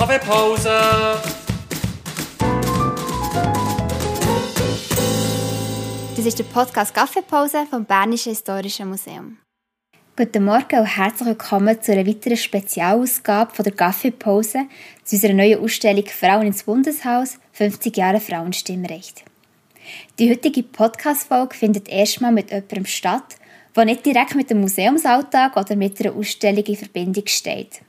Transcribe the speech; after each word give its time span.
Kaffeepause! 0.00 0.70
Das 6.16 6.24
ist 6.24 6.38
der 6.38 6.44
Podcast 6.44 6.94
Kaffeepause 6.94 7.66
vom 7.68 7.84
Bernischen 7.84 8.30
Historischen 8.30 8.88
Museum. 8.88 9.36
Guten 10.16 10.46
Morgen 10.46 10.80
und 10.80 10.86
herzlich 10.86 11.28
willkommen 11.28 11.82
zu 11.82 11.92
einer 11.92 12.06
weiteren 12.06 12.38
Spezialausgabe 12.38 13.54
von 13.54 13.62
der 13.62 13.74
Kaffeepause 13.74 14.60
zu 15.04 15.16
unserer 15.16 15.34
neuen 15.34 15.62
Ausstellung 15.62 16.06
Frauen 16.06 16.46
ins 16.46 16.62
Bundeshaus 16.62 17.38
50 17.52 17.94
Jahre 17.94 18.20
Frauenstimmrecht. 18.20 19.22
Die 20.18 20.30
heutige 20.30 20.62
Podcast-Folge 20.62 21.54
findet 21.54 21.90
erstmal 21.90 22.32
mit 22.32 22.50
jemandem 22.50 22.86
statt, 22.86 23.36
der 23.76 23.84
nicht 23.84 24.06
direkt 24.06 24.34
mit 24.34 24.48
dem 24.48 24.62
Museumsalltag 24.62 25.58
oder 25.58 25.76
mit 25.76 26.00
einer 26.00 26.16
Ausstellung 26.16 26.64
in 26.64 26.76
Verbindung 26.76 27.26
steht. 27.26 27.82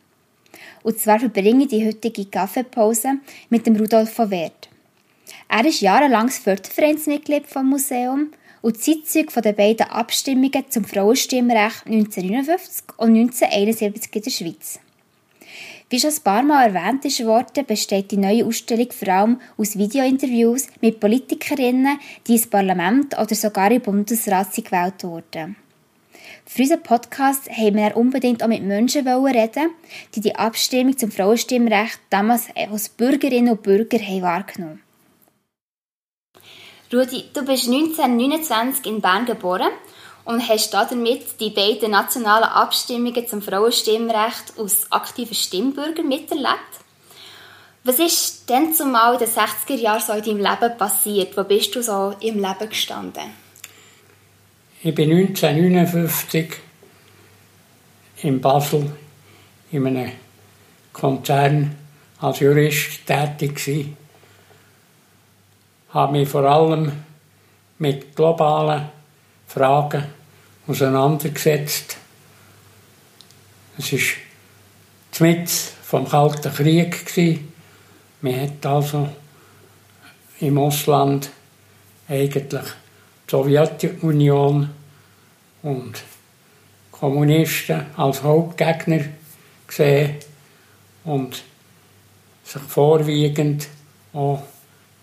Und 0.84 1.00
zwar 1.00 1.20
verbringe 1.20 1.64
ich 1.64 1.70
die 1.70 1.86
heutige 1.86 2.26
Kaffeepause 2.26 3.20
mit 3.50 3.66
dem 3.66 3.76
Rudolf 3.76 4.12
von 4.14 4.32
Wert. 4.32 4.70
Er 5.50 5.66
ist 5.66 5.82
jahrelanges 5.82 6.40
Fördervereinsmitglied 6.40 7.48
vom 7.48 7.70
Museum 7.70 8.32
und 8.62 8.82
Zeitzeuge 8.82 9.32
von 9.32 9.44
den 9.44 9.56
beiden 9.56 9.88
Abstimmungen 9.88 10.66
zum 10.70 10.86
Frauenstimmrecht 10.86 11.86
1959 11.88 12.84
und 12.98 13.10
1971 13.10 14.16
in 14.16 14.22
der 14.22 14.30
Schweiz. 14.30 14.80
Wie 15.90 16.00
schon 16.00 16.12
ein 16.12 16.24
paar 16.24 16.44
Mal 16.44 16.74
erwähnt 16.74 17.04
ist 17.04 17.22
besteht 17.68 18.12
die 18.12 18.18
neue 18.18 18.46
Ausstellung 18.46 18.92
vor 18.92 19.08
allem 19.10 19.42
aus 19.58 19.78
Videointerviews 19.78 20.68
mit 20.80 21.02
Politikerinnen, 21.02 22.00
die 22.26 22.34
ins 22.34 22.48
Parlament 22.48 23.18
oder 23.20 23.36
sogar 23.36 23.72
im 23.72 23.82
Bundesrat 23.82 24.56
gewählt 24.56 25.04
wurden. 25.04 25.58
Für 26.54 26.64
unseren 26.64 26.84
Podcast 26.84 27.50
haben 27.50 27.78
wir 27.78 27.96
unbedingt 27.96 28.44
auch 28.44 28.50
mit 28.50 28.62
Menschen 28.62 29.08
reden, 29.08 29.70
die 30.14 30.20
die 30.20 30.36
Abstimmung 30.36 30.98
zum 30.98 31.10
Frauenstimmrecht 31.10 31.98
damals 32.10 32.48
als 32.54 32.90
Bürgerinnen 32.90 33.54
und 33.54 33.64
Bürger 33.64 33.98
haben 33.98 34.22
wahrgenommen 34.22 34.84
Rudi, 36.92 37.24
du 37.34 37.46
bist 37.46 37.70
1929 37.70 38.86
in 38.86 39.00
Bern 39.00 39.26
geboren 39.26 39.72
und 40.26 40.46
hast 40.50 40.74
damit 40.74 41.40
die 41.40 41.52
beiden 41.52 41.92
nationalen 41.92 42.50
Abstimmungen 42.50 43.26
zum 43.26 43.42
Frauenstimmrecht 43.42 44.60
als 44.60 44.92
aktiver 44.92 45.34
Stimmbürger 45.34 46.04
miterlebt. 46.04 46.74
Was 47.86 47.98
ist 47.98 48.50
denn 48.50 48.74
zumal 48.74 49.14
in 49.14 49.20
den 49.20 49.30
60er 49.30 49.76
Jahren 49.76 50.02
so 50.02 50.12
in 50.12 50.22
deinem 50.22 50.60
Leben 50.60 50.78
passiert? 50.78 51.38
Wo 51.38 51.46
bist 51.46 51.74
du 51.74 51.82
so 51.82 52.14
im 52.20 52.40
Leben 52.40 52.70
gestanden? 52.70 53.41
Ich 54.84 54.96
bin 54.96 55.12
1959 55.12 56.54
in 58.24 58.42
Basel 58.42 58.92
in 59.72 59.86
einem 59.86 60.12
Konzern 60.92 61.76
als 62.20 62.40
Jurist 62.40 63.06
tätig 63.06 63.64
gewesen. 63.64 63.96
Habe 65.90 66.14
mich 66.14 66.28
vor 66.28 66.46
allem 66.46 66.92
mit 67.78 68.16
globalen 68.16 68.90
Fragen 69.46 70.06
auseinandergesetzt. 70.66 71.98
Es 73.78 73.94
war 73.94 75.28
mit 75.28 75.48
vom 75.48 76.10
Kalten 76.10 76.52
Krieg. 76.56 77.06
Gewesen. 77.06 77.54
Man 78.22 78.42
hat 78.42 78.66
also 78.66 79.10
im 80.40 80.58
Ausland 80.58 81.30
eigentlich 82.10 82.64
Sowjetunion 83.32 84.70
und 85.64 86.04
Kommunisten 86.92 87.86
als 87.96 88.22
Hauptgegner 88.24 89.06
gesehen 89.66 90.18
und 91.06 91.42
sich 92.44 92.62
vorwiegend 92.62 93.70
auch 94.12 94.44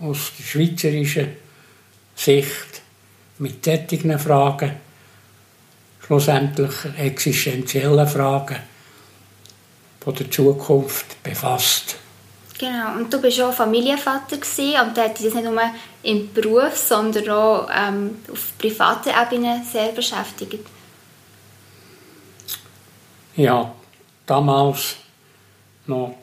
aus 0.01 0.33
der 0.37 0.45
schweizerischen 0.45 1.29
Sicht 2.15 2.83
mit 3.39 3.65
solchen 3.65 4.19
Fragen, 4.19 4.73
schlussendlich 6.05 6.75
existenziellen 6.99 8.07
Fragen 8.07 8.59
von 10.01 10.15
der 10.15 10.31
Zukunft 10.31 11.23
befasst. 11.23 11.97
Genau, 12.59 12.97
und 12.97 13.13
du 13.13 13.21
bist 13.21 13.41
auch 13.41 13.53
Familienvater 13.53 14.37
gewesen, 14.37 14.75
und 14.81 14.97
da 14.97 15.05
hat 15.05 15.19
dich 15.19 15.33
nicht 15.33 15.45
nur 15.45 15.63
im 16.03 16.33
Beruf, 16.33 16.77
sondern 16.77 17.29
auch 17.31 17.69
ähm, 17.73 18.19
auf 18.33 18.59
privater 18.59 19.13
Ebene 19.23 19.63
sehr 19.71 19.93
beschäftigt. 19.93 20.67
Ja, 23.37 23.73
damals 24.27 24.97
noch 25.87 26.17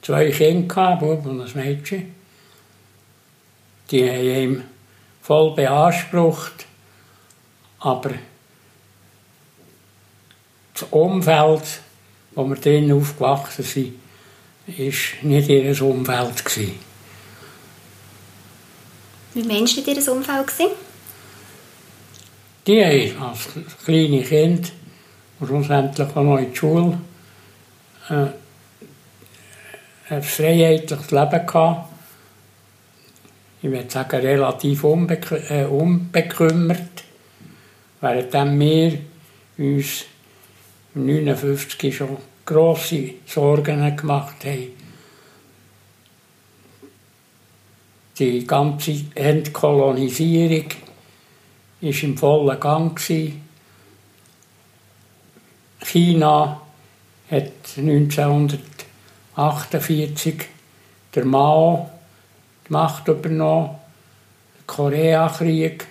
zwei 0.00 0.30
Kinder, 0.30 0.88
ein 0.88 0.98
Bub 0.98 1.26
und 1.26 1.42
ein 1.42 1.52
Mädchen. 1.54 2.14
Die 3.90 4.08
haben 4.08 4.24
ihn 4.24 4.64
voll 5.20 5.54
beansprucht, 5.54 6.64
aber 7.80 8.12
das 10.72 10.84
Umfeld, 10.90 11.80
wo 12.34 12.44
wir 12.46 12.56
drin 12.56 12.90
aufgewachsen 12.92 13.64
sind, 13.64 13.94
war 14.68 15.28
nicht 15.28 15.48
ihr 15.48 15.82
Umfeld. 15.82 16.44
Wie 19.34 19.42
meinst 19.42 19.76
du 19.76 19.90
ihr 19.90 20.12
Umfeld? 20.12 20.48
Die 22.66 22.84
haben 22.84 23.30
als 23.30 23.48
kleine 23.84 24.22
Kind 24.22 24.72
und 25.40 25.46
schlussendlich 25.46 26.08
auch 26.08 26.22
noch 26.22 26.36
in 26.36 26.50
der 26.50 26.54
Schule 26.54 26.98
äh, 28.10 28.26
ein 30.10 30.22
freiheitliches 30.22 31.10
Leben 31.10 31.46
gehabt. 31.46 31.88
Ich 33.62 33.70
würde 33.70 33.90
sagen, 33.90 34.20
relativ 34.20 34.84
unbekü 34.84 35.36
äh, 35.48 35.64
unbekümmert. 35.64 37.04
Während 38.00 38.60
wir 38.60 38.98
uns 39.56 40.04
1959 40.94 41.96
schon 41.96 42.18
grosse 42.48 43.14
Sorgen 43.26 43.94
gemacht 43.94 44.42
haben. 44.44 44.72
Die 48.18 48.46
ganze 48.46 49.04
Entkolonisierung 49.14 50.64
war 51.80 52.02
im 52.02 52.16
vollen 52.16 52.58
Gang. 52.58 52.98
China 55.80 56.62
hat 57.30 57.52
1948 57.76 60.46
der 61.14 61.26
Mao 61.26 61.90
die 62.66 62.72
Macht 62.72 63.06
übernommen, 63.08 63.76
der 64.56 64.62
Koreakrieg, 64.66 65.86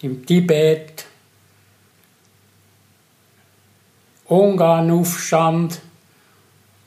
im 0.00 0.24
Tibet 0.24 1.06
Ungarn-Aufstand, 4.32 5.80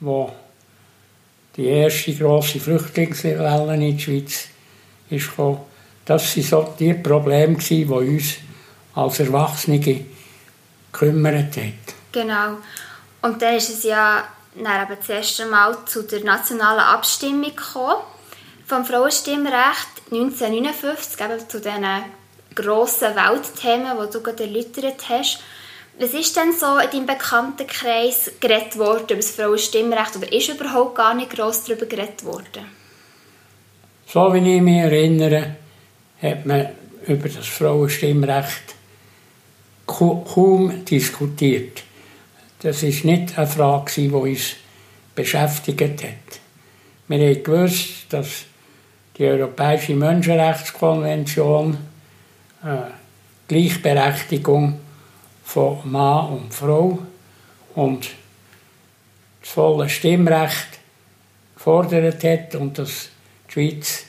wo 0.00 0.32
die 1.56 1.66
erste 1.66 2.14
grosse 2.14 2.60
Flüchtlingswelle 2.60 3.74
in 3.74 3.80
die 3.80 4.00
Schweiz 4.00 4.48
ist 5.10 5.30
gekommen. 5.30 5.60
Das 6.04 6.36
waren 6.36 6.44
so 6.44 6.74
die 6.78 6.94
Probleme, 6.94 7.56
die 7.56 7.84
uns 7.84 8.36
als 8.94 9.20
Erwachsene 9.20 9.80
gekümmert 9.80 11.56
haben. 11.56 11.78
Genau. 12.12 12.58
Und 13.22 13.42
dann 13.42 13.54
ist 13.54 13.70
es 13.70 13.82
ja 13.84 14.24
dann 14.54 14.82
eben 14.82 14.96
das 14.98 15.08
erste 15.08 15.46
Mal 15.46 15.76
zu 15.86 16.02
der 16.02 16.24
nationalen 16.24 16.80
Abstimmung 16.80 17.54
gekommen 17.54 18.02
vom 18.66 18.84
Frauenstimmrecht 18.84 20.02
1959, 20.10 21.20
eben 21.20 21.48
zu 21.48 21.60
diesen 21.60 21.86
grossen 22.54 23.14
Weltthemen, 23.14 23.96
die 24.02 24.12
du 24.12 24.22
gerade 24.22 24.44
erläutert 24.44 25.08
hast. 25.08 25.40
Was 25.98 26.12
ist 26.12 26.36
denn 26.36 26.52
so 26.52 26.78
in 26.78 26.90
deinem 26.90 27.06
Bekanntenkreis 27.06 28.32
geredet 28.38 28.76
worden 28.76 29.04
über 29.08 29.16
das 29.16 29.30
Frauenstimmrecht 29.30 30.16
oder 30.16 30.30
ist 30.30 30.48
überhaupt 30.48 30.94
gar 30.94 31.14
nicht 31.14 31.30
gross 31.30 31.64
darüber 31.64 31.86
geredet 31.86 32.22
worden? 32.22 32.66
So 34.06 34.32
wie 34.34 34.56
ich 34.56 34.62
mich 34.62 34.76
erinnere, 34.76 35.56
hat 36.20 36.44
man 36.44 36.68
über 37.06 37.28
das 37.30 37.46
Frauenstimmrecht 37.46 38.74
kaum 39.86 40.84
diskutiert. 40.84 41.82
Das 42.60 42.82
ist 42.82 43.04
nicht 43.04 43.38
eine 43.38 43.46
Frage, 43.46 43.92
die 43.96 44.10
uns 44.10 44.56
beschäftigt 45.14 46.02
hat. 46.02 46.40
Wir 47.08 47.18
haben 47.18 47.42
gewusst, 47.42 48.06
dass 48.10 48.44
die 49.16 49.24
Europäische 49.24 49.94
Menschenrechtskonvention 49.94 51.78
äh, 52.62 52.76
Gleichberechtigung 53.48 54.80
von 55.46 55.78
Mann 55.84 56.32
und 56.32 56.52
Frau 56.52 56.98
und 57.76 58.08
das 59.40 59.50
volle 59.50 59.88
Stimmrecht 59.88 60.80
gefordert 61.54 62.24
hat 62.24 62.56
und 62.56 62.76
dass 62.76 63.08
die 63.48 63.52
Schweiz 63.52 64.06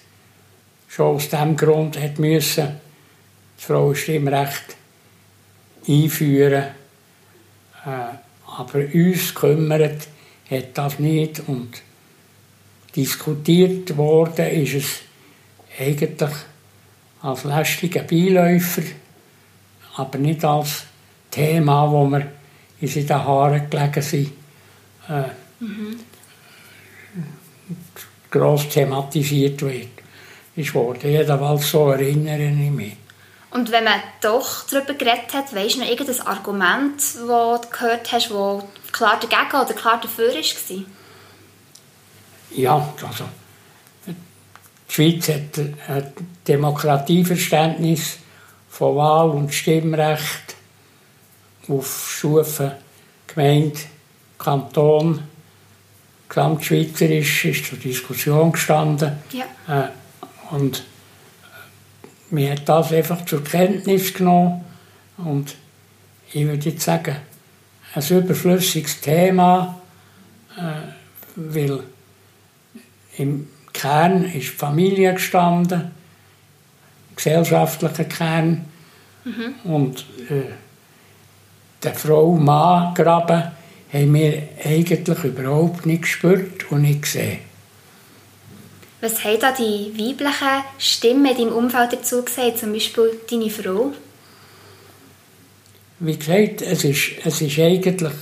schon 0.87 1.15
aus 1.15 1.29
diesem 1.29 1.55
Grund 1.55 1.99
hat 2.01 2.17
müssen, 2.17 2.79
das 3.55 3.65
Frauenstimmrecht 3.65 4.75
einführen. 5.87 6.65
Äh, 7.85 8.17
aber 8.57 8.79
uns 8.91 9.35
kümmert 9.35 10.07
hat 10.49 10.65
das 10.73 10.97
nicht 10.97 11.43
und 11.47 11.83
diskutiert 12.95 13.95
worden 13.95 14.47
ist 14.47 14.73
es 14.73 14.99
eigentlich 15.79 16.33
als 17.21 17.43
lästiger 17.43 18.01
Beiläufer, 18.01 18.81
aber 19.97 20.17
nicht 20.17 20.43
als 20.43 20.87
Thema, 21.37 21.91
wo 21.91 22.07
wir 22.07 22.31
uns 22.81 22.95
in 22.95 23.05
den 23.05 23.23
Haaren 23.23 23.69
gelegen 23.69 24.01
sind, 24.01 24.31
äh, 25.07 25.23
mhm. 25.59 25.99
gross 28.31 28.67
thematisiert 28.69 29.61
wird. 29.61 29.89
Ist 30.55 30.73
worden. 30.73 31.11
Jedenfalls 31.11 31.69
so 31.69 31.91
erinnere 31.91 32.47
ich 32.47 32.71
mich. 32.71 32.97
Und 33.51 33.71
wenn 33.71 33.83
man 33.83 34.01
doch 34.21 34.67
darüber 34.67 34.95
geredet 34.95 35.31
hat, 35.33 35.53
weißt 35.53 35.75
du 35.75 35.79
noch 35.81 35.87
irgendein 35.87 36.27
Argument, 36.27 36.97
das 36.97 37.15
du 37.15 37.69
gehört 37.71 38.11
hast, 38.11 38.31
das 38.31 38.63
klar 38.91 39.19
dagegen 39.19 39.61
oder 39.63 39.73
klar 39.73 40.01
dafür 40.01 40.33
war? 40.33 40.83
Ja, 42.55 42.93
also 43.07 43.25
die 44.07 44.93
Schweiz 44.93 45.29
hat 45.29 45.59
ein 45.87 46.13
Demokratieverständnis 46.47 48.17
von 48.67 48.95
Wahl- 48.95 49.29
und 49.29 49.53
Stimmrecht 49.53 50.56
auf 51.67 52.09
Stufe 52.17 52.77
Gemeinde, 53.27 53.79
Kanton, 54.37 55.21
gesamtschweizerisch 56.29 57.45
ist 57.45 57.65
zur 57.65 57.77
Diskussion 57.77 58.51
gestanden. 58.51 59.17
Ja. 59.31 59.45
Äh, 59.67 60.55
und 60.55 60.83
mir 62.29 62.51
hat 62.51 62.67
das 62.67 62.91
einfach 62.91 63.25
zur 63.25 63.43
Kenntnis 63.43 64.13
genommen 64.13 64.65
und 65.17 65.55
ich 66.31 66.45
würde 66.45 66.69
jetzt 66.69 66.83
sagen, 66.83 67.15
ein 67.93 68.03
überflüssiges 68.09 69.01
Thema, 69.01 69.81
äh, 70.57 70.91
weil 71.35 71.83
im 73.17 73.47
Kern 73.73 74.25
ist 74.25 74.33
die 74.33 74.41
Familie 74.41 75.13
gestanden, 75.13 75.91
gesellschaftlicher 77.15 78.03
Kern 78.05 78.65
mhm. 79.23 79.71
und 79.71 80.05
äh, 80.29 80.53
der 81.83 81.93
Frau-Mann-Graben 81.93 83.51
haben 83.93 84.13
wir 84.13 84.43
eigentlich 84.63 85.23
überhaupt 85.23 85.85
nicht 85.85 86.03
gespürt 86.03 86.71
und 86.71 86.81
nicht 86.81 87.03
gesehen. 87.03 87.39
Was 88.99 89.23
haben 89.23 89.39
da 89.39 89.51
die 89.51 89.93
weiblichen 89.95 90.63
Stimmen 90.79 91.27
in 91.27 91.37
deinem 91.37 91.55
Umfeld 91.55 91.93
dazu 91.93 92.23
gesagt, 92.23 92.57
zum 92.57 92.73
Beispiel 92.73 93.11
deine 93.29 93.49
Frau? 93.49 93.93
Wie 95.99 96.17
gesagt, 96.17 96.61
es 96.61 96.83
ist, 96.83 97.11
es 97.23 97.41
ist 97.41 97.59
eigentlich 97.59 98.13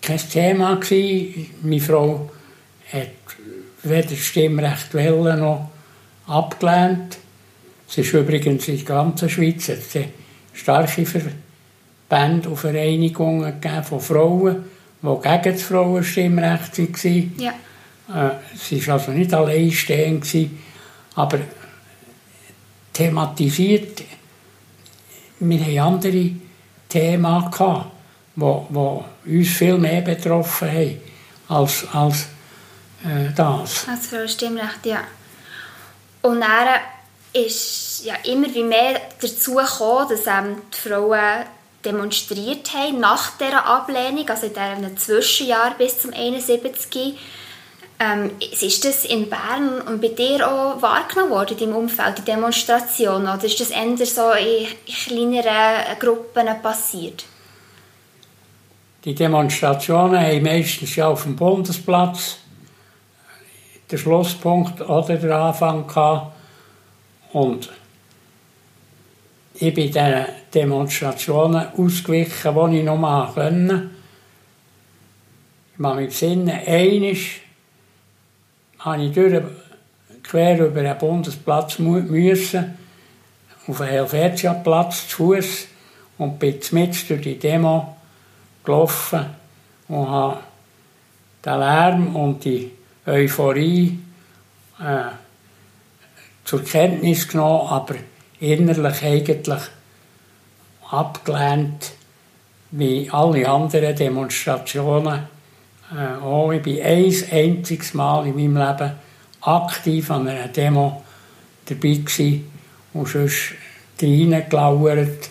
kein 0.00 0.18
Thema 0.18 0.76
gewesen. 0.76 1.50
Meine 1.62 1.80
Frau 1.80 2.30
hat 2.92 3.08
weder 3.82 4.16
Stimmrecht 4.16 4.94
wählen 4.94 5.40
noch 5.40 5.70
abgelehnt. 6.26 7.18
Es 7.88 7.98
ist 7.98 8.12
übrigens 8.12 8.68
in 8.68 8.76
der 8.76 8.84
ganzen 8.84 9.28
Schweiz 9.28 9.68
eine 9.68 10.08
starke 10.52 11.06
Verbände 12.08 12.48
und 12.48 12.56
Vereinigungen 12.56 13.60
von 13.82 14.00
Frauen, 14.00 14.64
die 15.02 15.06
gegen 15.06 15.52
das 15.52 15.62
Frauenstimmrecht 15.62 16.78
waren. 16.78 17.34
Ja. 17.38 17.52
Äh, 18.08 18.30
sie 18.56 18.86
war 18.86 18.94
also 18.94 19.12
nicht 19.12 19.34
alleinstehend, 19.34 20.26
aber 21.14 21.38
thematisiert, 22.92 24.02
wir 25.40 25.60
hatten 25.60 25.78
andere 25.78 26.30
Themen, 26.88 27.50
gehabt, 27.50 27.90
die, 28.34 28.42
die 29.26 29.38
uns 29.38 29.48
viel 29.48 29.78
mehr 29.78 30.00
betroffen 30.00 30.68
haben 30.68 31.00
als, 31.48 31.86
als 31.92 32.26
äh, 33.04 33.32
das. 33.34 33.86
Als 33.88 34.06
Frauenstimmrecht, 34.06 34.86
ja. 34.86 35.00
Und 36.22 36.40
dann 36.40 36.68
ist 37.32 38.04
ja 38.04 38.14
immer 38.24 38.52
wie 38.52 38.64
mehr 38.64 39.00
dazu 39.20 39.54
gekommen, 39.54 40.08
dass 40.08 40.26
ähm, 40.26 40.56
die 40.72 40.88
Frauen 40.88 41.44
demonstriert 41.92 42.72
haben 42.74 43.00
nach 43.00 43.36
dieser 43.38 43.66
Ablehnung, 43.66 44.28
also 44.28 44.46
in 44.46 44.52
diesem 44.52 44.96
Zwischenjahr 44.96 45.74
bis 45.76 46.00
zum 46.00 46.12
71. 46.12 47.18
Ähm, 48.00 48.30
ist 48.38 48.84
das 48.84 49.04
in 49.04 49.28
Bern 49.28 49.80
und 49.80 50.00
bei 50.00 50.08
dir 50.08 50.48
auch 50.48 50.80
wahrgenommen 50.80 51.30
worden, 51.32 51.56
deinem 51.58 51.74
Umfeld, 51.74 52.18
die 52.18 52.22
Demonstration, 52.22 53.22
oder 53.22 53.42
ist 53.42 53.58
das 53.58 53.70
eher 53.70 54.06
so 54.06 54.30
in 54.32 54.68
kleineren 54.86 55.98
Gruppen 55.98 56.46
passiert? 56.62 57.24
Die 59.04 59.14
Demonstrationen 59.14 60.20
haben 60.20 60.42
meistens 60.42 60.94
ja 60.94 61.08
auf 61.08 61.24
dem 61.24 61.34
Bundesplatz 61.34 62.38
der 63.90 63.98
Schlusspunkt 63.98 64.80
oder 64.80 65.16
der 65.16 65.36
Anfang 65.36 65.86
gehabt. 65.86 66.36
Und 67.32 67.70
ich 69.60 69.74
bin 69.74 69.86
diesen 69.86 70.24
Demonstrationen 70.54 71.66
ausgewichen, 71.76 72.70
die 72.70 72.78
ich 72.78 72.84
noch 72.84 72.96
machen 72.96 73.34
konnte. 73.34 73.90
Ich 75.72 75.78
mache 75.78 75.96
mich 75.96 76.08
besinnen, 76.08 76.60
einisch 76.64 77.40
habe 78.78 79.02
ich 79.02 79.12
durch, 79.12 79.42
quer 80.22 80.64
über 80.64 80.82
den 80.82 80.98
Bundesplatz 80.98 81.78
müssen, 81.80 82.78
auf 83.66 83.78
den 83.78 83.86
Helvetiaplatz 83.86 85.08
zu 85.08 85.16
Fuß 85.16 85.66
und 86.18 86.38
bin 86.38 86.60
mit 86.70 87.10
durch 87.10 87.22
die 87.22 87.38
Demo 87.38 87.96
gelaufen 88.62 89.26
und 89.88 90.08
habe 90.08 90.38
den 91.44 91.58
Lärm 91.58 92.16
und 92.16 92.44
die 92.44 92.70
Euphorie 93.06 93.98
äh, 94.80 95.10
zur 96.44 96.62
Kenntnis 96.62 97.26
genommen, 97.26 97.68
aber 97.68 97.96
innerlich 98.40 99.02
eigentlich 99.02 99.62
abgelehnt, 100.90 101.92
wie 102.70 103.10
alle 103.10 103.48
anderen 103.48 103.96
Demonstrationen 103.96 105.26
äh, 105.94 106.22
auch. 106.22 106.52
Ich 106.52 106.62
bin 106.62 106.82
ein 106.82 107.14
einziges 107.30 107.94
Mal 107.94 108.26
in 108.26 108.34
meinem 108.34 108.56
Leben 108.56 108.92
aktiv 109.40 110.10
an 110.10 110.28
einer 110.28 110.48
Demo 110.48 111.02
dabei 111.66 111.94
gewesen 111.94 112.50
und 112.92 113.08
sonst 113.08 113.54
reingelauert, 114.00 115.30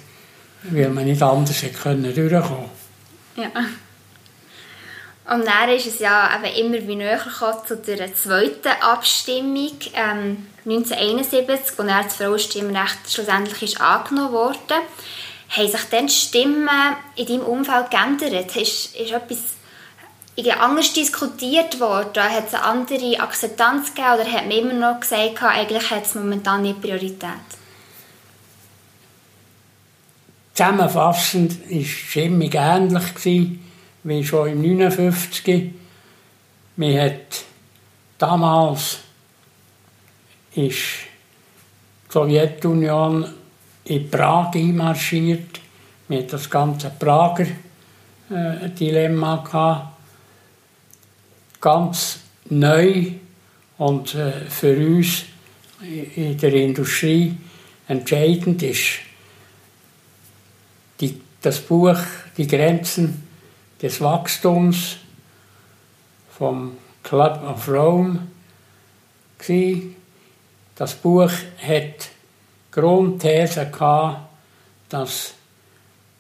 weil 0.64 0.90
man 0.90 1.06
nicht 1.06 1.22
anders 1.22 1.62
durchkommen 1.62 2.14
konnte. 2.14 2.70
Ja. 3.36 3.50
Und 5.30 5.46
dann 5.46 5.70
ist 5.70 5.86
es 5.86 6.00
ja 6.00 6.30
eben 6.36 6.56
immer 6.56 6.88
wie 6.88 6.96
näher 6.96 7.20
zu 7.66 7.76
der 7.76 8.16
zweiten 8.16 8.82
Abstimmung 8.82 9.74
ähm, 9.94 10.48
1971, 10.66 11.78
wo 11.78 11.84
dann 11.84 12.04
das 12.06 12.16
Frauenstimmrecht 12.16 13.12
schlussendlich 13.12 13.74
ist 13.74 13.82
angenommen 13.82 14.32
wurde. 14.32 14.76
Haben 15.50 15.68
sich 15.68 15.84
dann 15.92 16.08
die 16.08 16.14
Stimmen 16.14 16.70
in 17.18 17.26
deinem 17.26 17.42
Umfeld 17.42 17.92
geändert? 17.92 18.56
Ist, 18.56 18.96
ist 18.96 19.12
etwas 19.12 19.40
anders 20.60 20.94
diskutiert 20.94 21.78
worden? 21.82 22.24
Hat 22.24 22.48
es 22.48 22.54
eine 22.54 22.64
andere 22.64 23.20
Akzeptanz 23.20 23.94
gegeben 23.94 24.14
oder 24.14 24.32
hat 24.32 24.48
man 24.48 24.52
immer 24.52 24.74
noch 24.74 25.00
gesagt, 25.02 25.44
eigentlich 25.44 25.92
hat 25.92 26.06
es 26.06 26.16
momentan 26.16 26.62
nicht 26.62 26.82
Priorität? 26.82 27.32
Zusammenfassend 30.54 31.60
war 31.60 31.68
die 31.68 31.86
Stimmung 31.86 32.52
ähnlich 32.54 33.14
wie 34.08 34.24
schon 34.24 34.48
im 34.50 34.62
59. 34.62 35.74
Man 36.78 36.98
hat 36.98 37.44
damals 38.18 39.00
ist 40.56 40.78
die 42.08 42.14
Sowjetunion 42.14 43.26
in 43.84 44.10
Prag 44.10 44.56
einmarschiert. 44.56 45.60
Wir 46.08 46.20
hatten 46.20 46.30
das 46.30 46.50
ganze 46.50 46.90
Prager 46.92 47.48
äh, 48.30 48.70
Dilemma 48.80 49.44
gehabt. 49.44 49.98
Ganz 51.60 52.20
neu 52.50 53.12
und 53.78 54.16
äh, 54.16 54.32
für 54.48 54.78
uns 54.78 55.26
in 55.82 56.38
der 56.38 56.54
Industrie 56.54 57.36
entscheidend 57.90 58.64
ist 58.64 59.00
die, 61.02 61.22
das 61.42 61.60
Buch 61.60 61.98
Die 62.38 62.48
Grenzen 62.48 63.27
des 63.82 64.02
Wachstums 64.02 64.98
vom 66.38 66.78
Club 67.04 67.42
of 67.44 67.68
Rome. 67.68 68.28
Das 70.76 70.96
Buch 70.96 71.32
hat 71.62 72.10
Grundthese 72.72 73.72
dass 74.90 75.34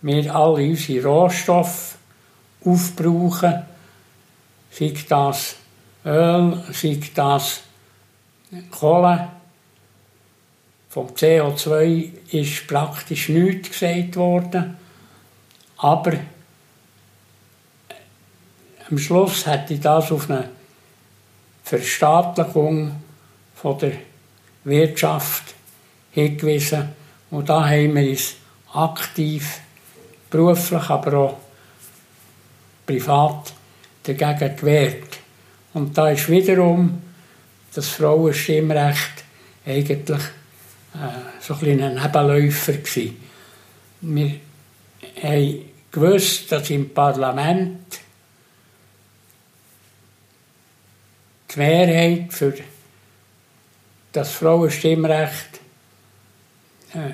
wir 0.01 0.35
alle 0.35 0.67
unsere 0.67 1.07
Rohstoffe 1.07 1.95
aufbrauchen, 2.63 3.65
sei 4.71 4.93
das 5.07 5.55
Öl, 6.05 6.63
sei 6.71 6.99
das 7.13 7.61
Kohle. 8.71 9.29
Vom 10.89 11.07
CO2 11.09 12.11
ist 12.31 12.67
praktisch 12.67 13.29
nichts 13.29 13.69
gesagt 13.69 14.15
worden, 14.15 14.77
aber 15.77 16.13
am 18.89 18.97
Schluss 18.97 19.45
hätte 19.45 19.77
das 19.77 20.11
auf 20.11 20.29
eine 20.29 20.49
Verstaatlichung 21.63 22.95
von 23.55 23.77
der 23.79 23.93
Wirtschaft 24.63 25.55
hingewiesen. 26.11 26.89
Und 27.29 27.49
da 27.49 27.65
haben 27.65 27.95
wir 27.95 28.09
uns 28.09 28.35
aktiv, 28.73 29.59
beruflich, 30.29 30.89
aber 30.89 31.17
auch 31.17 31.37
privat 32.85 33.53
dagegen 34.03 34.55
gewehrt. 34.55 35.19
Und 35.73 35.97
da 35.97 36.09
ist 36.09 36.29
wiederum 36.29 37.01
das 37.73 37.89
Frauenstimmrecht 37.89 39.25
eigentlich 39.65 40.21
äh, 40.93 41.41
so 41.41 41.53
ein, 41.55 41.81
ein 41.81 41.95
Nebenläufer 41.95 42.73
gewesen. 42.73 43.17
Wir 44.01 44.31
haben 45.21 45.65
gewusst, 45.91 46.51
dass 46.51 46.69
im 46.69 46.93
Parlament 46.93 47.99
die 51.51 51.59
Mehrheit 51.59 52.33
für 52.33 52.53
das 54.11 54.31
Frauenstimmrecht 54.31 55.59
äh, 56.93 57.13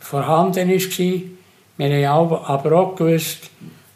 vorhanden 0.00 0.70
ist. 0.70 0.98
Wir 0.98 2.10
haben 2.10 2.34
aber 2.34 2.72
auch 2.72 2.96
gewusst, 2.96 3.50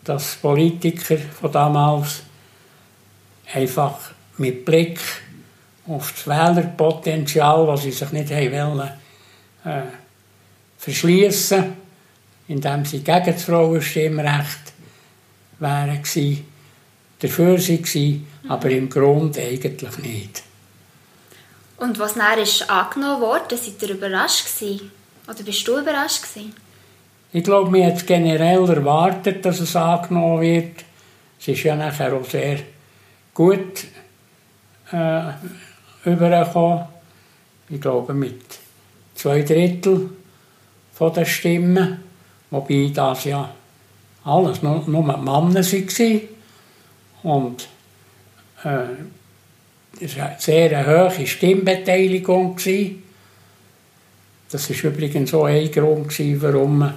dass 0.04 0.36
Politiker 0.36 1.18
von 1.18 1.52
damals 1.52 2.22
einfach 3.52 3.98
mit 4.38 4.64
Blick 4.64 5.00
auf 5.88 6.12
das 6.12 6.26
Wählerpotenzial, 6.26 7.66
das 7.66 7.82
sie 7.82 7.92
sich 7.92 8.10
nicht 8.12 8.30
haben 8.30 8.52
wollen, 8.52 8.90
äh, 9.64 9.82
verschließen, 10.78 11.74
indem 12.48 12.84
sie 12.84 13.00
gegen 13.00 13.26
das 13.26 13.44
Frauenstimmrecht 13.44 14.72
wären 15.58 16.02
gewesen, 16.02 16.46
dafür 17.20 17.58
waren, 17.58 18.26
aber 18.48 18.70
im 18.70 18.88
Grunde 18.88 19.40
eigentlich 19.42 19.98
nicht. 19.98 20.42
Und 21.78 21.98
was 21.98 22.14
dann 22.14 22.38
ist 22.38 22.68
angenommen 22.70 23.20
wurde, 23.20 23.56
seid 23.56 23.82
ihr 23.82 23.94
überrascht 23.94 24.46
gewesen? 24.46 24.90
Oder 25.28 25.42
bist 25.42 25.68
du 25.68 25.78
überrascht 25.78 26.22
gewesen? 26.22 26.54
Ich 27.32 27.44
glaube, 27.44 27.70
mir 27.70 27.86
hat 27.86 28.06
generell 28.06 28.68
erwartet, 28.68 29.44
dass 29.44 29.60
es 29.60 29.76
angenommen 29.76 30.40
wird. 30.40 30.84
Es 31.38 31.48
ist 31.48 31.62
ja 31.64 31.76
nachher 31.76 32.14
auch 32.14 32.24
sehr 32.24 32.60
gut 33.34 33.84
äh, 34.90 35.32
übergekommen. 36.04 36.84
Ich 37.68 37.80
glaube, 37.80 38.14
mit 38.14 38.40
zwei 39.14 39.42
Drittel 39.42 40.10
von 40.94 41.12
den 41.12 41.26
Stimmen. 41.26 41.98
Wobei 42.50 42.90
das 42.94 43.24
ja 43.24 43.50
alles 44.24 44.62
nur, 44.62 44.82
nur 44.86 45.02
Männer 45.02 45.26
waren. 45.26 45.62
Und 47.26 47.66
äh, 48.62 48.84
es 50.00 50.16
war 50.16 50.26
eine 50.26 50.36
sehr 50.38 50.86
hohe 50.86 51.26
Stimmbeteiligung. 51.26 52.56
Das 54.48 54.70
war 54.70 54.92
übrigens 54.92 55.34
auch 55.34 55.46
ein 55.46 55.68
Grund, 55.72 56.16
warum 56.40 56.78
man 56.78 56.94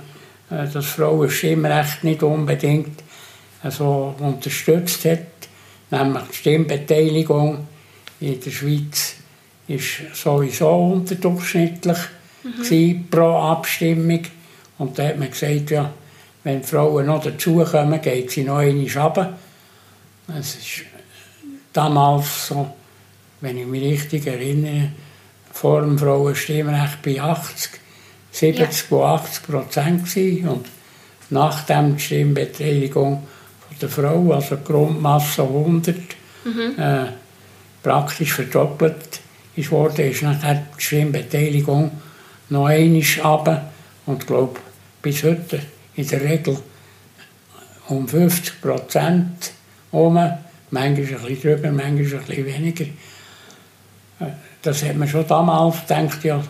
äh, 0.51 0.67
das 0.71 0.85
Frauenstimmrecht 0.85 2.03
nicht 2.03 2.21
unbedingt 2.21 3.01
also 3.63 4.13
unterstützt 4.19 5.05
hat. 5.05 5.19
Nämlich 5.89 6.23
die 6.31 6.35
Stimmbeteiligung 6.35 7.67
in 8.19 8.39
der 8.39 8.51
Schweiz 8.51 9.15
ist 9.67 10.13
sowieso 10.13 10.91
unterdurchschnittlich 10.91 11.97
mhm. 12.43 13.07
pro 13.09 13.35
Abstimmung. 13.35 14.21
Und 14.77 14.99
da 14.99 15.07
hat 15.07 15.17
man 15.17 15.31
gesagt, 15.31 15.71
ja, 15.71 15.91
wenn 16.43 16.61
Frauen 16.61 17.07
noch 17.07 17.23
dazukommen, 17.23 17.99
geht 17.99 18.29
sie 18.29 18.43
noch 18.43 18.57
einmal 18.57 18.87
runter. 18.95 19.33
Es 20.37 20.55
ist 20.55 20.85
damals 21.73 22.47
so, 22.47 22.73
wenn 23.41 23.57
ich 23.57 23.65
mich 23.65 23.83
richtig 23.83 24.27
erinnere, 24.27 24.91
vor 25.51 25.81
dem 25.81 25.97
Frauenstimmrecht 25.97 27.01
bei 27.01 27.21
80, 27.21 27.71
70 28.31 28.91
ja. 28.91 28.97
80 28.97 29.43
Prozent 29.43 30.17
und 30.47 30.65
nach 31.29 31.65
dem 31.65 31.95
die 31.95 32.03
Stimmbeteiligung 32.03 33.27
der 33.81 33.89
Frau, 33.89 34.33
also 34.33 34.57
Grundmasse 34.57 35.43
100, 35.43 35.95
mhm. 36.43 36.79
äh, 36.79 37.05
praktisch 37.81 38.33
verdoppelt 38.33 39.21
ist 39.55 39.71
worden, 39.71 40.11
ist 40.11 40.21
nachher 40.21 40.65
die 40.77 40.81
Stimmbeteiligung 40.81 41.91
noch 42.49 42.67
einmal 42.67 43.03
runter 43.23 43.71
und 44.05 44.27
glaube 44.27 44.59
bis 45.01 45.23
heute 45.23 45.61
in 45.95 46.07
der 46.07 46.21
Regel 46.21 46.57
um 47.87 48.07
50 48.07 48.61
Prozent 48.61 49.51
um, 49.91 50.13
manchmal 50.71 50.85
ein 50.85 50.95
bisschen 50.95 51.41
drüber, 51.41 51.71
manchmal 51.71 51.89
ein 51.89 51.97
bisschen 51.97 52.45
weniger. 52.45 52.85
Äh, 54.19 54.31
das 54.61 54.83
hat 54.83 54.95
man 54.95 55.07
schon 55.07 55.27
damals 55.27 55.81
gedacht, 55.81 56.23
ja, 56.23 56.43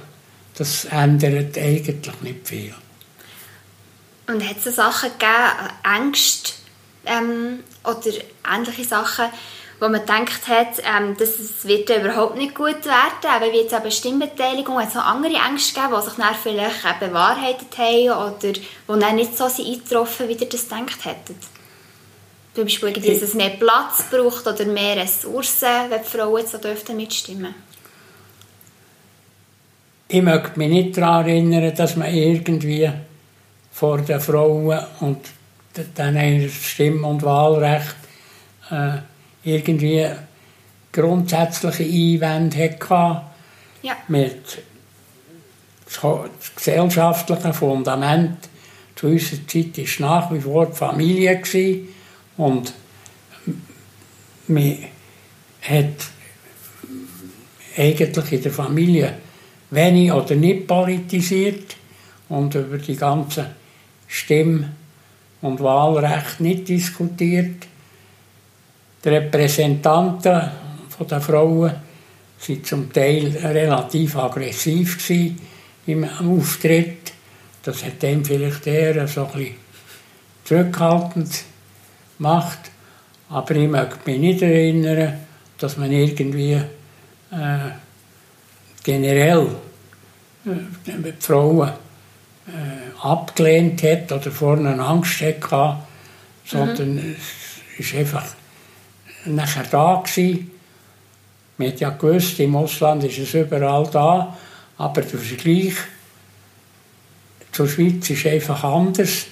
das 0.55 0.85
ändert 0.85 1.57
eigentlich 1.57 2.21
nicht 2.21 2.47
viel. 2.47 2.73
Und 4.27 4.47
hat 4.47 4.57
es 4.63 4.75
Sachen 4.75 5.09
gegeben, 5.11 5.73
Ängste 5.83 6.51
ähm, 7.05 7.59
oder 7.83 8.11
ähnliche 8.53 8.83
Sachen, 8.83 9.25
wo 9.79 9.87
man 9.87 10.01
gedacht 10.01 10.47
hat, 10.47 10.79
ähm, 10.83 11.15
dass 11.17 11.39
es 11.39 11.65
wird 11.65 11.89
überhaupt 11.89 12.37
nicht 12.37 12.53
gut 12.53 12.85
werden, 12.85 13.25
aber 13.27 13.51
wie 13.51 13.61
jetzt 13.61 13.73
eben 13.73 13.89
Stimmbeteiligung, 13.89 14.79
hat 14.79 14.89
es 14.89 14.95
noch 14.95 15.05
andere 15.05 15.33
Ängste 15.33 15.73
gegeben, 15.73 15.95
die 15.97 16.09
sich 16.09 16.17
dann 16.17 16.35
vielleicht 16.35 16.99
bewahrheitet 16.99 17.77
haben 17.77 18.09
oder 18.09 18.53
die 18.53 18.61
dann 18.87 19.15
nicht 19.15 19.37
so 19.37 19.45
eingetroffen, 19.45 20.27
wie 20.27 20.33
ihr 20.33 20.49
das 20.49 20.67
gedacht 20.67 21.05
hättet? 21.05 21.37
Zum 22.59 22.65
Beispiel, 22.65 22.91
dass 22.91 23.21
es 23.21 23.35
mehr 23.35 23.51
Platz 23.51 24.03
braucht 24.11 24.45
oder 24.45 24.65
mehr 24.65 24.97
Ressourcen, 24.97 25.89
wenn 25.89 26.01
die 26.01 26.09
Frauen 26.09 26.45
so 26.45 26.57
dürften 26.57 26.97
mitstimmen 26.97 27.55
Ich 30.09 30.21
möchte 30.21 30.59
mich 30.59 30.69
nicht 30.69 30.97
daran 30.97 31.25
erinnern, 31.29 31.73
dass 31.73 31.95
man 31.95 32.13
irgendwie 32.13 32.91
vor 33.71 33.99
den 33.99 34.19
Frauen 34.19 34.77
und 34.99 35.19
dann 35.95 36.17
ein 36.17 36.49
Stimm- 36.49 37.05
und 37.05 37.23
Wahlrecht 37.23 37.95
äh, 38.71 38.97
irgendwie 39.45 40.07
grundsätzliche 40.91 41.83
Einwände 41.83 42.77
hatte. 42.89 43.21
Ja. 43.83 43.95
Mit 44.09 44.63
das 45.85 46.01
gesellschaftliche 46.57 47.53
Fundament 47.53 48.49
zu 48.97 49.07
unserer 49.07 49.47
Zeit 49.47 49.77
war 49.77 50.09
nach 50.09 50.33
wie 50.33 50.41
vor 50.41 50.65
die 50.65 50.75
Familie. 50.75 51.37
Gewesen. 51.39 51.95
Und 52.39 52.73
man 54.47 54.77
hat 55.61 56.07
eigentlich 57.75 58.31
in 58.31 58.41
der 58.43 58.51
Familie 58.53 59.13
wenig 59.71 60.09
oder 60.13 60.35
nicht 60.35 60.65
politisiert 60.65 61.75
und 62.29 62.55
über 62.55 62.77
die 62.77 62.95
ganzen 62.95 63.47
Stimm- 64.07 64.69
und 65.41 65.59
Wahlrecht 65.59 66.39
nicht 66.39 66.69
diskutiert. 66.69 67.67
Die 69.03 69.09
Repräsentanten 69.09 70.49
der 71.11 71.21
Frauen 71.21 71.73
waren 72.47 72.63
zum 72.63 72.93
Teil 72.93 73.35
relativ 73.43 74.15
aggressiv 74.15 75.09
im 75.87 76.05
Auftritt. 76.05 77.11
Das 77.63 77.83
hat 77.83 78.01
dem 78.01 78.23
vielleicht 78.23 78.65
eher 78.65 79.05
so 79.09 79.25
ein 79.25 79.31
bisschen 79.33 79.55
zurückhaltend 80.45 81.43
gemacht. 82.19 82.59
Aber 83.29 83.55
ich 83.55 83.67
möchte 83.67 83.97
mich 84.05 84.19
nicht 84.19 84.41
erinnern, 84.41 85.19
dass 85.57 85.77
man 85.77 85.91
irgendwie 85.91 86.53
äh, 87.31 87.71
generell 88.83 89.47
äh, 90.45 90.49
die 90.85 91.13
Frauen 91.19 91.69
äh, 92.47 93.01
abgelehnt 93.01 93.83
hat 93.83 94.11
oder 94.11 94.31
vorne 94.31 94.79
Angst 94.79 95.21
hatte, 95.21 95.77
sondern 96.45 96.95
mhm. 96.95 97.15
es 97.77 97.93
war 97.93 97.99
einfach 97.99 98.25
nachher 99.25 99.65
da. 99.69 100.03
Gewesen. 100.03 100.51
Man 101.57 101.67
hat 101.67 101.79
ja 101.79 101.89
gewusst, 101.89 102.39
im 102.39 102.55
Ausland 102.55 103.03
ist 103.03 103.17
es 103.17 103.33
überall 103.33 103.87
da, 103.91 104.37
aber 104.77 105.01
der 105.01 105.19
Vergleich 105.19 105.73
zur 107.51 107.67
Schweiz 107.67 108.09
ist 108.09 108.25
einfach 108.25 108.63
anders. 108.63 109.25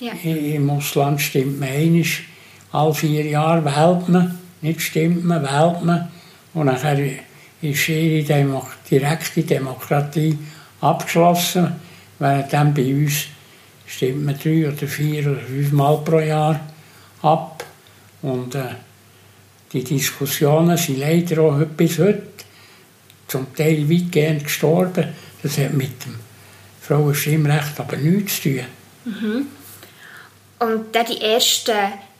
Ja. 0.00 0.12
Im 0.24 0.70
Ausland 0.70 1.20
stimmt 1.20 1.60
man 1.60 1.68
einmal, 1.68 2.04
alle 2.74 2.92
vier 2.92 3.24
Jahre 3.24 3.64
wählt 3.64 4.08
man, 4.08 4.38
nicht 4.60 4.80
stimmt 4.80 5.24
man, 5.24 5.42
wählt 5.42 5.84
man. 5.84 6.08
Und 6.54 6.66
nachher 6.66 6.98
ist 7.62 7.88
ihre 7.88 8.24
Demo 8.24 8.66
direkte 8.90 9.42
Demokratie 9.42 10.36
abgeschlossen, 10.80 11.72
während 12.18 12.52
dann 12.52 12.74
bei 12.74 12.92
uns 12.92 13.26
stimmt 13.86 14.24
man 14.24 14.36
drei 14.36 14.68
oder 14.68 14.88
vier 14.88 15.30
oder 15.30 15.40
fünf 15.40 15.72
Mal 15.72 15.98
pro 15.98 16.18
Jahr 16.18 16.60
ab. 17.22 17.64
Und 18.22 18.56
äh, 18.56 18.74
die 19.72 19.84
Diskussionen 19.84 20.76
sind 20.76 20.98
leider 20.98 21.42
auch 21.42 21.58
bis 21.76 21.98
heute 22.00 22.22
zum 23.28 23.54
Teil 23.54 23.88
weitgehend 23.88 24.44
gestorben. 24.44 25.08
Das 25.42 25.58
hat 25.58 25.74
mit 25.74 26.04
dem 26.04 26.16
Frauenstimmrecht 26.80 27.78
aber 27.78 27.96
nichts 27.98 28.42
zu 28.42 28.56
tun. 28.56 28.66
Mhm. 29.04 29.46
Und 30.58 30.94
dann 30.94 31.06
die 31.06 31.20
ersten 31.20 31.72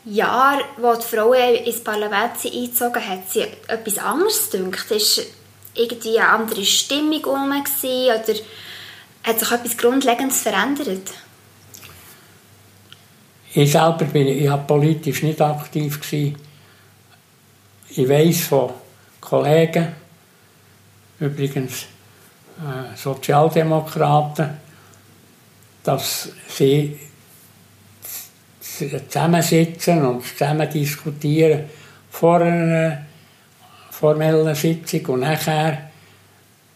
Jahren, 0.06 0.64
wo 0.76 0.94
die 0.94 1.02
Frauen 1.02 1.54
ins 1.64 1.82
Parlament 1.82 2.38
sind 2.38 2.54
eingezogen 2.54 3.08
hat 3.08 3.30
sie 3.30 3.46
etwas 3.68 3.98
anderes 3.98 4.50
gedacht? 4.50 4.90
Ist 4.90 5.26
irgendwie 5.74 6.18
eine 6.18 6.28
andere 6.28 6.64
Stimmung 6.64 7.20
herum 7.20 7.50
oder 7.50 8.34
hat 9.24 9.40
sich 9.40 9.50
etwas 9.50 9.76
Grundlegendes 9.76 10.42
verändert? 10.42 11.10
Ich 13.54 13.72
selber 13.72 14.04
bin 14.04 14.26
ich 14.26 14.66
politisch 14.66 15.22
nicht 15.22 15.40
aktiv. 15.40 16.00
Ich 16.12 18.08
weiß 18.08 18.40
von 18.48 18.70
Kollegen, 19.20 19.94
übrigens 21.20 21.86
äh, 22.58 22.96
Sozialdemokraten, 22.96 24.58
dass 25.84 26.30
sie 26.48 26.98
zusammensitzen 28.78 30.04
und 30.04 30.24
zusammen 30.24 30.68
diskutieren 30.70 31.64
vor 32.10 32.40
einer 32.40 33.04
formellen 33.90 34.54
Sitzung. 34.54 35.06
Und 35.06 35.20
nachher, 35.20 35.90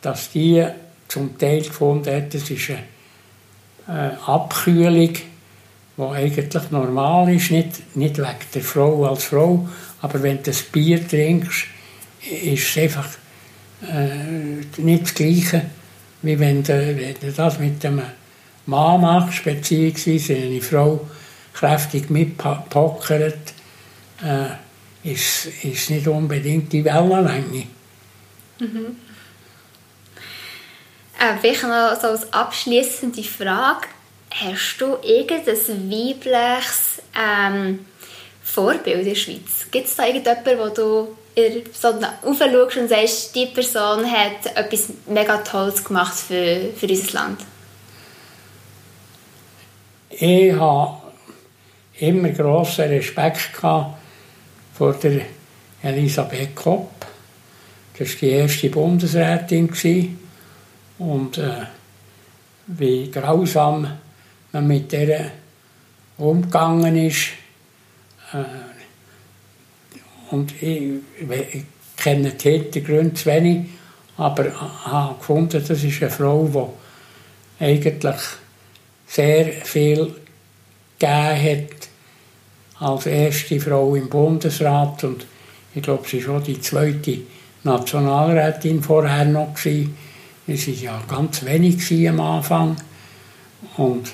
dass 0.00 0.30
die 0.30 0.64
zum 1.08 1.38
Teil 1.38 1.62
gefunden 1.62 2.14
hat, 2.14 2.34
es 2.34 2.50
ist 2.50 2.70
eine 3.86 4.10
äh, 4.10 4.14
Abkühlung, 4.26 5.14
die 5.96 6.02
eigentlich 6.02 6.70
normal 6.70 7.34
ist, 7.34 7.50
nicht, 7.50 7.96
nicht 7.96 8.18
wegen 8.18 8.28
der 8.54 8.62
Frau 8.62 9.06
als 9.06 9.24
Frau, 9.24 9.68
aber 10.00 10.22
wenn 10.22 10.36
du 10.38 10.44
das 10.44 10.62
Bier 10.62 11.06
trinkst, 11.06 11.66
ist 12.42 12.68
es 12.68 12.82
einfach 12.82 13.08
äh, 13.82 14.80
nicht 14.80 15.04
das 15.04 15.14
Gleiche, 15.14 15.62
wie 16.22 16.38
wenn 16.38 16.62
du, 16.62 16.96
wenn 16.96 17.14
du 17.20 17.32
das 17.32 17.58
mit 17.58 17.84
einem 17.84 18.02
Mann 18.66 19.00
machst, 19.00 19.44
beziehungsweise 19.44 20.36
eine 20.36 20.60
Frau 20.60 21.06
kräftig 21.58 22.10
mitpockert, 22.10 23.52
äh, 24.22 25.10
ist, 25.10 25.46
ist 25.62 25.90
nicht 25.90 26.06
unbedingt 26.06 26.72
die 26.72 26.84
Wellenlänge. 26.84 27.66
Mhm. 28.58 28.96
Äh, 31.18 31.36
vielleicht 31.40 31.62
noch 31.64 32.00
so 32.00 32.08
als 32.08 32.32
abschließende 32.32 33.22
Frage. 33.24 33.88
Hast 34.30 34.76
du 34.78 34.98
irgendein 35.02 35.90
weibliches 35.90 37.02
ähm, 37.18 37.86
Vorbild 38.42 39.00
in 39.00 39.04
der 39.04 39.14
Schweiz? 39.14 39.66
Gibt 39.70 39.88
es 39.88 39.96
da 39.96 40.06
irgendjemanden, 40.06 40.58
wo 40.58 40.68
du 40.68 41.16
so 41.72 41.88
aufschaust 42.24 42.76
und 42.76 42.88
sagst, 42.88 43.34
die 43.34 43.46
Person 43.46 44.10
hat 44.10 44.46
etwas 44.54 44.88
mega 45.06 45.38
Tolles 45.38 45.84
gemacht 45.84 46.14
für, 46.14 46.70
für 46.76 46.86
unser 46.86 47.12
Land? 47.12 47.40
Ich 50.10 50.52
habe 50.52 51.07
immer 51.98 52.30
grossen 52.30 52.88
Respekt 52.88 53.50
vor 54.74 54.92
der 54.94 55.22
Elisabeth 55.82 56.54
Kopp. 56.54 57.06
Das 57.98 58.08
war 58.08 58.16
die 58.20 58.30
erste 58.30 58.70
Bundesrätin. 58.70 60.18
Und 60.98 61.38
äh, 61.38 61.66
wie 62.66 63.10
grausam 63.10 63.86
man 64.52 64.66
mit 64.66 64.92
der 64.92 65.30
umgegangen 66.18 66.96
ist. 66.96 67.28
Äh, 68.32 68.44
und 70.30 70.52
ich, 70.62 71.00
ich 71.52 71.64
kenne 71.96 72.32
die 72.32 72.50
Hintergründe 72.50 73.14
zu 73.14 73.26
wenig, 73.26 73.66
aber 74.16 74.52
habe 74.84 75.18
gefunden, 75.18 75.64
das 75.66 75.82
ist 75.82 76.02
eine 76.02 76.10
Frau, 76.10 76.74
die 77.60 77.64
eigentlich 77.64 78.20
sehr 79.06 79.46
viel 79.64 80.14
gegeben 80.98 81.42
hat 81.42 81.77
als 82.80 83.06
erste 83.06 83.60
Frau 83.60 83.94
im 83.94 84.08
Bundesrat 84.08 85.04
und 85.04 85.26
ich 85.74 85.82
glaube, 85.82 86.08
sie 86.08 86.26
war 86.26 86.38
auch 86.38 86.42
die 86.42 86.60
zweite 86.60 87.18
Nationalrätin 87.64 88.82
vorher 88.82 89.24
noch 89.24 89.54
gewesen. 89.54 89.96
Es 90.46 90.66
war 90.66 90.74
ja 90.74 91.02
ganz 91.08 91.44
wenig 91.44 92.08
am 92.08 92.20
Anfang 92.20 92.76
und 93.76 94.12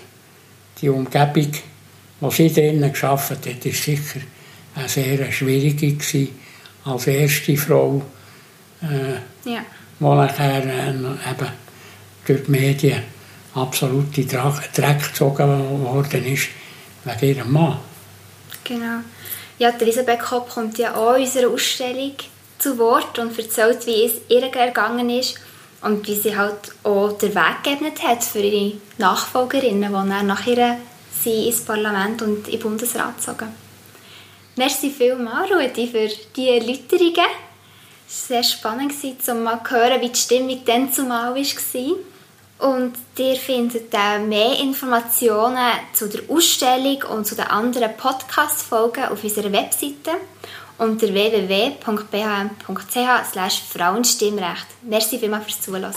die 0.81 0.89
Umgebung, 0.89 1.53
die 2.21 2.31
sie 2.31 2.53
drinnen 2.53 2.91
geschafft 2.91 3.31
hat, 3.31 3.47
war 3.47 3.73
sicher 3.73 4.21
eine 4.75 4.89
sehr 4.89 5.31
schwierige 5.31 5.93
gewesen, 5.95 6.29
als 6.85 7.07
erste 7.07 7.57
Frau, 7.57 8.03
äh, 8.83 9.49
ja. 9.49 9.61
die 10.01 10.05
nachher 10.05 10.65
äh, 10.65 10.91
eben 10.91 11.49
durch 12.27 12.45
die 12.45 12.51
Medien 12.51 13.03
absolut 13.55 14.17
in 14.19 14.29
Dreck 14.29 15.03
gezogen 15.03 15.83
worden 15.85 16.25
ist, 16.27 16.49
wegen 17.05 17.37
ihrem 17.37 17.53
Mann. 17.53 17.79
Genau. 18.65 19.01
Ja, 19.59 19.71
Elisabeth 19.71 20.21
Kopp 20.21 20.51
kommt 20.51 20.79
ja 20.79 20.97
auch 20.97 21.15
in 21.15 21.23
unserer 21.23 21.51
Ausstellung 21.51 22.15
zu 22.59 22.79
Wort 22.79 23.19
und 23.19 23.39
erzählt, 23.39 23.87
wie 23.87 24.05
es 24.05 24.15
ihr 24.29 24.49
gegangen 24.49 25.11
ist 25.11 25.39
und 25.83 26.07
wie 26.09 26.15
sie 26.15 26.37
halt 26.37 26.73
auch 26.83 27.13
den 27.13 27.35
Weg 27.35 27.63
geebnet 27.63 28.03
hat 28.03 28.25
für 28.25 28.41
ihre 28.41 28.77
Nachfolgerinnen, 28.99 29.93
die 29.93 30.09
dann 30.09 30.27
nachher 30.27 30.79
sie 31.23 31.47
ins 31.47 31.65
Parlament 31.65 32.23
und 32.23 32.47
den 32.47 32.59
Bundesrat 32.59 33.23
zogen. 33.23 33.55
Merci 34.57 34.91
vielmals, 34.91 35.51
Rudi, 35.51 35.89
für 35.89 36.09
diese 36.35 36.51
Erläuterungen. 36.51 37.31
Es 38.09 38.31
war 38.31 38.43
sehr 38.43 38.43
spannend, 38.45 38.93
um 39.29 39.43
mal 39.43 39.61
zu 39.63 39.75
hören, 39.75 40.01
wie 40.01 40.09
die 40.09 40.19
Stimmung 40.19 40.65
dann 40.65 40.93
zumal 40.93 41.35
war. 41.35 41.97
Und 42.65 42.95
ihr 43.19 43.37
findet 43.37 43.95
auch 43.95 44.19
mehr 44.21 44.59
Informationen 44.59 45.59
zu 45.93 46.09
der 46.09 46.23
Ausstellung 46.31 47.03
und 47.15 47.27
zu 47.27 47.35
den 47.35 47.45
anderen 47.45 47.95
Podcast-Folgen 47.95 49.05
auf 49.05 49.23
unserer 49.23 49.53
Webseite 49.53 50.13
unter 50.79 51.09
www.bhm.ch 51.13 51.83
Frauenstimmrecht. 53.71 54.67
Merci 54.83 55.19
vielmals 55.19 55.45
fürs 55.45 55.61
Zuhören. 55.61 55.93